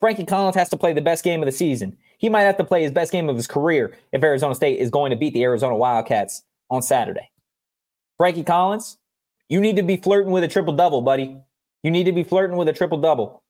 [0.00, 1.96] Frankie Collins has to play the best game of the season.
[2.18, 4.90] He might have to play his best game of his career if Arizona State is
[4.90, 7.30] going to beat the Arizona Wildcats on Saturday.
[8.16, 8.98] Frankie Collins,
[9.48, 11.36] you need to be flirting with a triple double, buddy.
[11.82, 13.42] You need to be flirting with a triple double.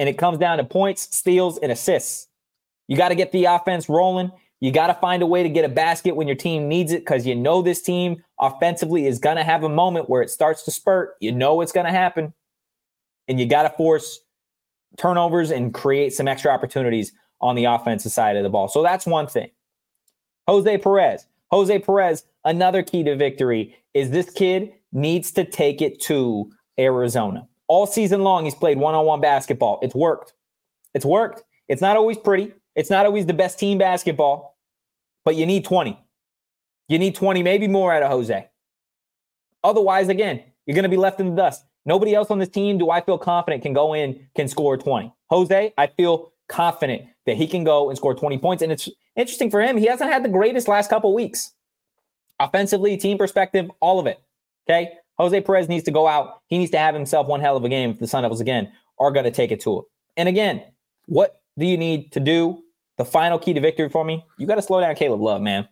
[0.00, 2.26] And it comes down to points, steals, and assists.
[2.88, 4.32] You got to get the offense rolling.
[4.58, 7.02] You got to find a way to get a basket when your team needs it
[7.02, 10.64] because you know this team offensively is going to have a moment where it starts
[10.64, 11.16] to spurt.
[11.20, 12.32] You know it's going to happen.
[13.28, 14.20] And you got to force
[14.96, 18.68] turnovers and create some extra opportunities on the offensive side of the ball.
[18.68, 19.50] So that's one thing.
[20.48, 21.26] Jose Perez.
[21.50, 27.46] Jose Perez, another key to victory is this kid needs to take it to Arizona.
[27.70, 29.78] All season long, he's played one on one basketball.
[29.80, 30.32] It's worked.
[30.92, 31.44] It's worked.
[31.68, 32.52] It's not always pretty.
[32.74, 34.58] It's not always the best team basketball,
[35.24, 35.96] but you need 20.
[36.88, 38.48] You need 20, maybe more out of Jose.
[39.62, 41.64] Otherwise, again, you're going to be left in the dust.
[41.86, 45.14] Nobody else on this team do I feel confident can go in, can score 20.
[45.28, 48.64] Jose, I feel confident that he can go and score 20 points.
[48.64, 49.76] And it's interesting for him.
[49.76, 51.52] He hasn't had the greatest last couple weeks.
[52.40, 54.20] Offensively, team perspective, all of it.
[54.68, 54.94] Okay.
[55.20, 56.42] Jose Perez needs to go out.
[56.48, 58.72] He needs to have himself one hell of a game if the Sun Devils again
[58.98, 59.84] are going to take it to him.
[60.16, 60.62] And again,
[61.06, 62.62] what do you need to do?
[63.00, 65.66] the final key to victory for me, you got to slow down Caleb Love, man.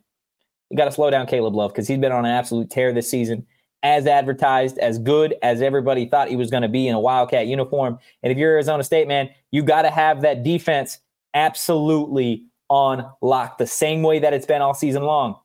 [0.70, 3.10] You got to slow down Caleb Love because he's been on an absolute tear this
[3.10, 3.46] season,
[3.82, 7.46] as advertised, as good as everybody thought he was going to be in a Wildcat
[7.46, 7.98] uniform.
[8.22, 11.00] And if you're Arizona State, man, you got to have that defense
[11.34, 15.38] absolutely on lock the same way that it's been all season long.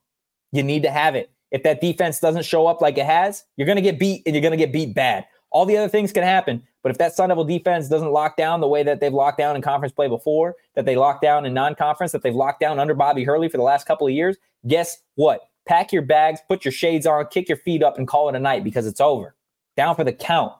[0.53, 1.31] You need to have it.
[1.53, 4.35] If that defense doesn't show up like it has, you're going to get beat and
[4.35, 5.25] you're going to get beat bad.
[5.51, 6.63] All the other things can happen.
[6.81, 9.55] But if that Sun Devil defense doesn't lock down the way that they've locked down
[9.55, 12.79] in conference play before, that they locked down in non conference, that they've locked down
[12.79, 14.35] under Bobby Hurley for the last couple of years,
[14.67, 15.41] guess what?
[15.67, 18.39] Pack your bags, put your shades on, kick your feet up, and call it a
[18.39, 19.35] night because it's over.
[19.77, 20.53] Down for the count.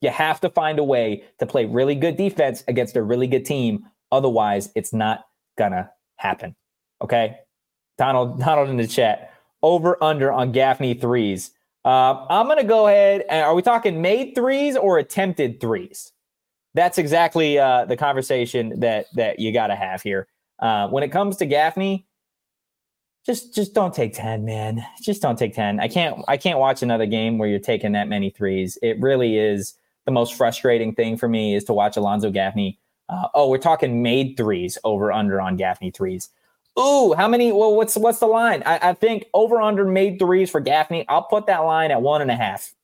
[0.00, 3.44] You have to find a way to play really good defense against a really good
[3.44, 3.86] team.
[4.10, 5.26] Otherwise, it's not
[5.56, 6.56] gonna happen.
[7.02, 7.38] Okay.
[7.96, 9.33] Donald, Donald in the chat.
[9.64, 11.52] Over under on Gaffney threes.
[11.86, 13.24] Uh, I'm going to go ahead.
[13.30, 16.12] And are we talking made threes or attempted threes?
[16.74, 20.26] That's exactly uh, the conversation that that you got to have here.
[20.58, 22.06] Uh, when it comes to Gaffney,
[23.24, 24.84] just just don't take ten, man.
[25.00, 25.80] Just don't take ten.
[25.80, 28.76] I can't I can't watch another game where you're taking that many threes.
[28.82, 32.78] It really is the most frustrating thing for me is to watch Alonzo Gaffney.
[33.08, 36.28] Uh, oh, we're talking made threes over under on Gaffney threes.
[36.78, 37.52] Ooh, how many?
[37.52, 38.62] Well, what's what's the line?
[38.66, 41.06] I, I, think over under made threes for Gaffney.
[41.08, 42.74] I'll put that line at one and a half.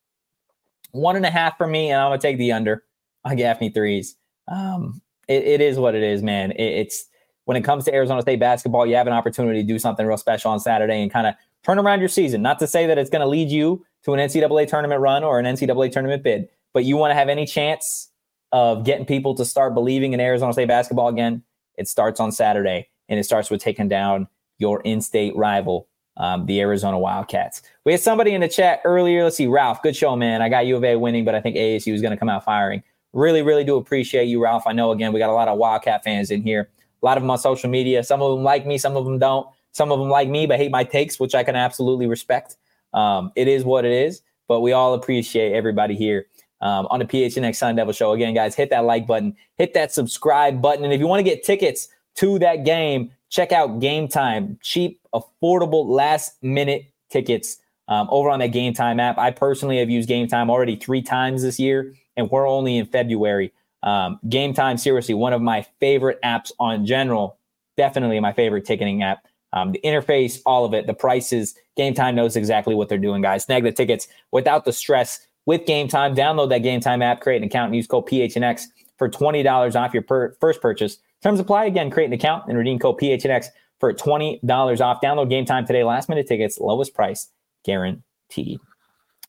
[0.92, 2.84] One and a half for me, and I'm gonna take the under
[3.24, 4.16] on Gaffney threes.
[4.46, 6.52] Um, it, it is what it is, man.
[6.52, 7.06] It, it's
[7.46, 10.16] when it comes to Arizona State basketball, you have an opportunity to do something real
[10.16, 11.34] special on Saturday and kind of
[11.64, 12.42] turn around your season.
[12.42, 15.40] Not to say that it's going to lead you to an NCAA tournament run or
[15.40, 18.08] an NCAA tournament bid, but you want to have any chance
[18.52, 21.42] of getting people to start believing in Arizona State basketball again.
[21.76, 24.26] It starts on Saturday and it starts with taking down
[24.58, 27.62] your in-state rival, um, the Arizona Wildcats.
[27.84, 29.24] We had somebody in the chat earlier.
[29.24, 29.82] Let's see, Ralph.
[29.82, 30.40] Good show, man.
[30.40, 32.44] I got U of A winning, but I think ASU is going to come out
[32.44, 32.82] firing.
[33.12, 34.66] Really, really do appreciate you, Ralph.
[34.66, 36.70] I know again we got a lot of Wildcat fans in here.
[37.02, 38.04] A lot of them on social media.
[38.04, 39.48] Some of them like me, some of them don't.
[39.72, 42.56] Some of them like me but hate my takes, which I can absolutely respect.
[42.92, 46.26] Um, it is what it is, but we all appreciate everybody here
[46.60, 48.12] um, on the PHNX Sun Devil Show.
[48.12, 51.24] Again, guys, hit that like button, hit that subscribe button, and if you want to
[51.24, 54.58] get tickets to that game, check out Game Time.
[54.62, 57.58] Cheap, affordable, last minute tickets
[57.88, 59.18] um, over on that Game Time app.
[59.18, 62.86] I personally have used Game Time already three times this year, and we're only in
[62.86, 63.52] February.
[63.82, 67.38] Um, Game Time, seriously, one of my favorite apps on general.
[67.76, 69.26] Definitely my favorite ticketing app.
[69.52, 71.54] Um, the interface, all of it, the prices.
[71.76, 73.44] Game Time knows exactly what they're doing, guys.
[73.44, 76.14] Snag the tickets without the stress with Game Time.
[76.14, 78.66] Download that Game Time app, create an account, and use code PHNX
[78.98, 80.98] for $20 off your per- first purchase.
[81.22, 81.66] Terms apply.
[81.66, 83.46] Again, create an account and redeem code PHNX
[83.78, 85.00] for $20 off.
[85.02, 85.84] Download game time today.
[85.84, 87.28] Last minute tickets, lowest price
[87.64, 88.60] guaranteed.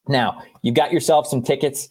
[0.07, 1.89] Now, you've got yourself some tickets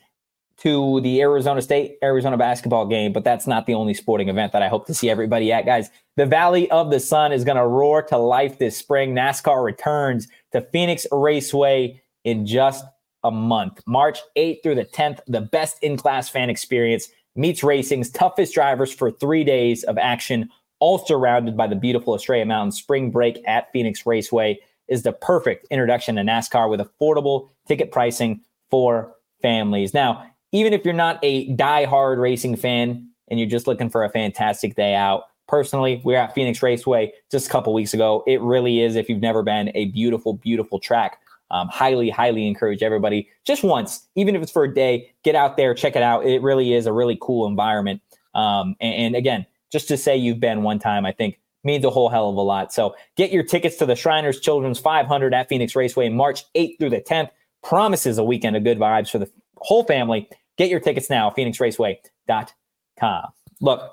[0.58, 4.62] to the Arizona State Arizona basketball game, but that's not the only sporting event that
[4.62, 5.90] I hope to see everybody at, guys.
[6.16, 9.14] The Valley of the Sun is going to roar to life this spring.
[9.14, 12.84] NASCAR returns to Phoenix Raceway in just
[13.24, 13.80] a month.
[13.86, 18.92] March 8th through the 10th, the best in class fan experience meets racing's toughest drivers
[18.92, 23.70] for three days of action, all surrounded by the beautiful Estrella Mountain spring break at
[23.72, 24.58] Phoenix Raceway,
[24.88, 29.94] is the perfect introduction to NASCAR with affordable ticket pricing for families.
[29.94, 34.10] Now, even if you're not a die-hard racing fan and you're just looking for a
[34.10, 38.24] fantastic day out, personally, we we're at Phoenix Raceway just a couple weeks ago.
[38.26, 41.20] It really is, if you've never been, a beautiful, beautiful track
[41.50, 45.56] um, highly, highly encourage everybody just once, even if it's for a day, get out
[45.56, 46.24] there, check it out.
[46.24, 48.00] It really is a really cool environment.
[48.34, 51.90] Um, and, and again, just to say you've been one time, I think means a
[51.90, 52.72] whole hell of a lot.
[52.72, 56.90] So get your tickets to the Shriners Children's 500 at Phoenix Raceway March 8th through
[56.90, 57.30] the 10th.
[57.62, 60.28] Promises a weekend of good vibes for the whole family.
[60.56, 63.26] Get your tickets now, phoenixraceway.com.
[63.60, 63.92] Look,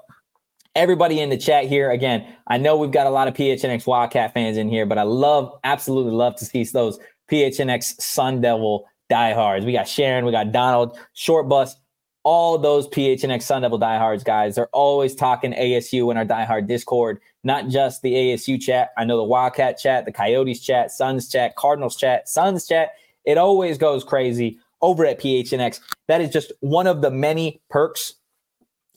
[0.73, 4.33] everybody in the chat here, again, I know we've got a lot of PHNX Wildcat
[4.33, 6.97] fans in here, but I love, absolutely love to see those
[7.29, 9.65] PHNX Sun Devil diehards.
[9.65, 11.75] We got Sharon, we got Donald, Short Bus,
[12.23, 14.55] all those PHNX Sun Devil diehards guys.
[14.55, 18.89] They're always talking ASU in our diehard Discord, not just the ASU chat.
[18.97, 22.91] I know the Wildcat chat, the Coyotes chat, Suns chat, Cardinals chat, Suns chat.
[23.25, 25.79] It always goes crazy over at PHNX.
[26.07, 28.15] That is just one of the many perks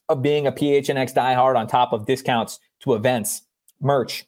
[0.08, 3.42] of being a PHNX diehard on top of discounts to events,
[3.80, 4.24] merch,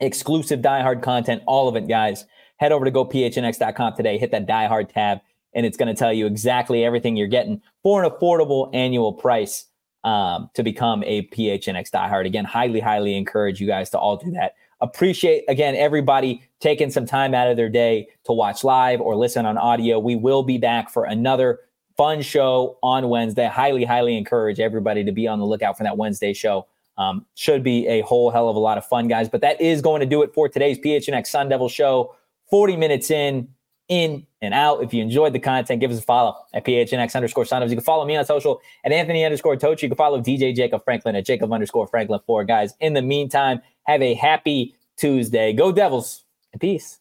[0.00, 2.24] exclusive diehard content, all of it, guys
[2.56, 5.18] head over to gophnx.com today, hit that Die Hard tab,
[5.54, 9.66] and it's going to tell you exactly everything you're getting for an affordable annual price
[10.04, 12.26] um, to become a PHNX Die Hard.
[12.26, 14.54] Again, highly, highly encourage you guys to all do that.
[14.80, 19.46] Appreciate again everybody taking some time out of their day to watch live or listen
[19.46, 19.98] on audio.
[19.98, 21.60] We will be back for another
[21.96, 23.46] fun show on Wednesday.
[23.46, 26.66] Highly, highly encourage everybody to be on the lookout for that Wednesday show
[26.98, 29.28] Um, should be a whole hell of a lot of fun, guys.
[29.28, 32.14] But that is going to do it for today's PHNX Sun Devil show.
[32.54, 33.48] 40 minutes in,
[33.88, 34.80] in and out.
[34.80, 37.70] If you enjoyed the content, give us a follow at PHNX underscore signups.
[37.70, 39.82] You can follow me on social at Anthony underscore Totri.
[39.82, 42.44] You can follow DJ Jacob Franklin at Jacob underscore Franklin 4.
[42.44, 45.52] Guys, in the meantime, have a happy Tuesday.
[45.52, 47.00] Go Devils and peace.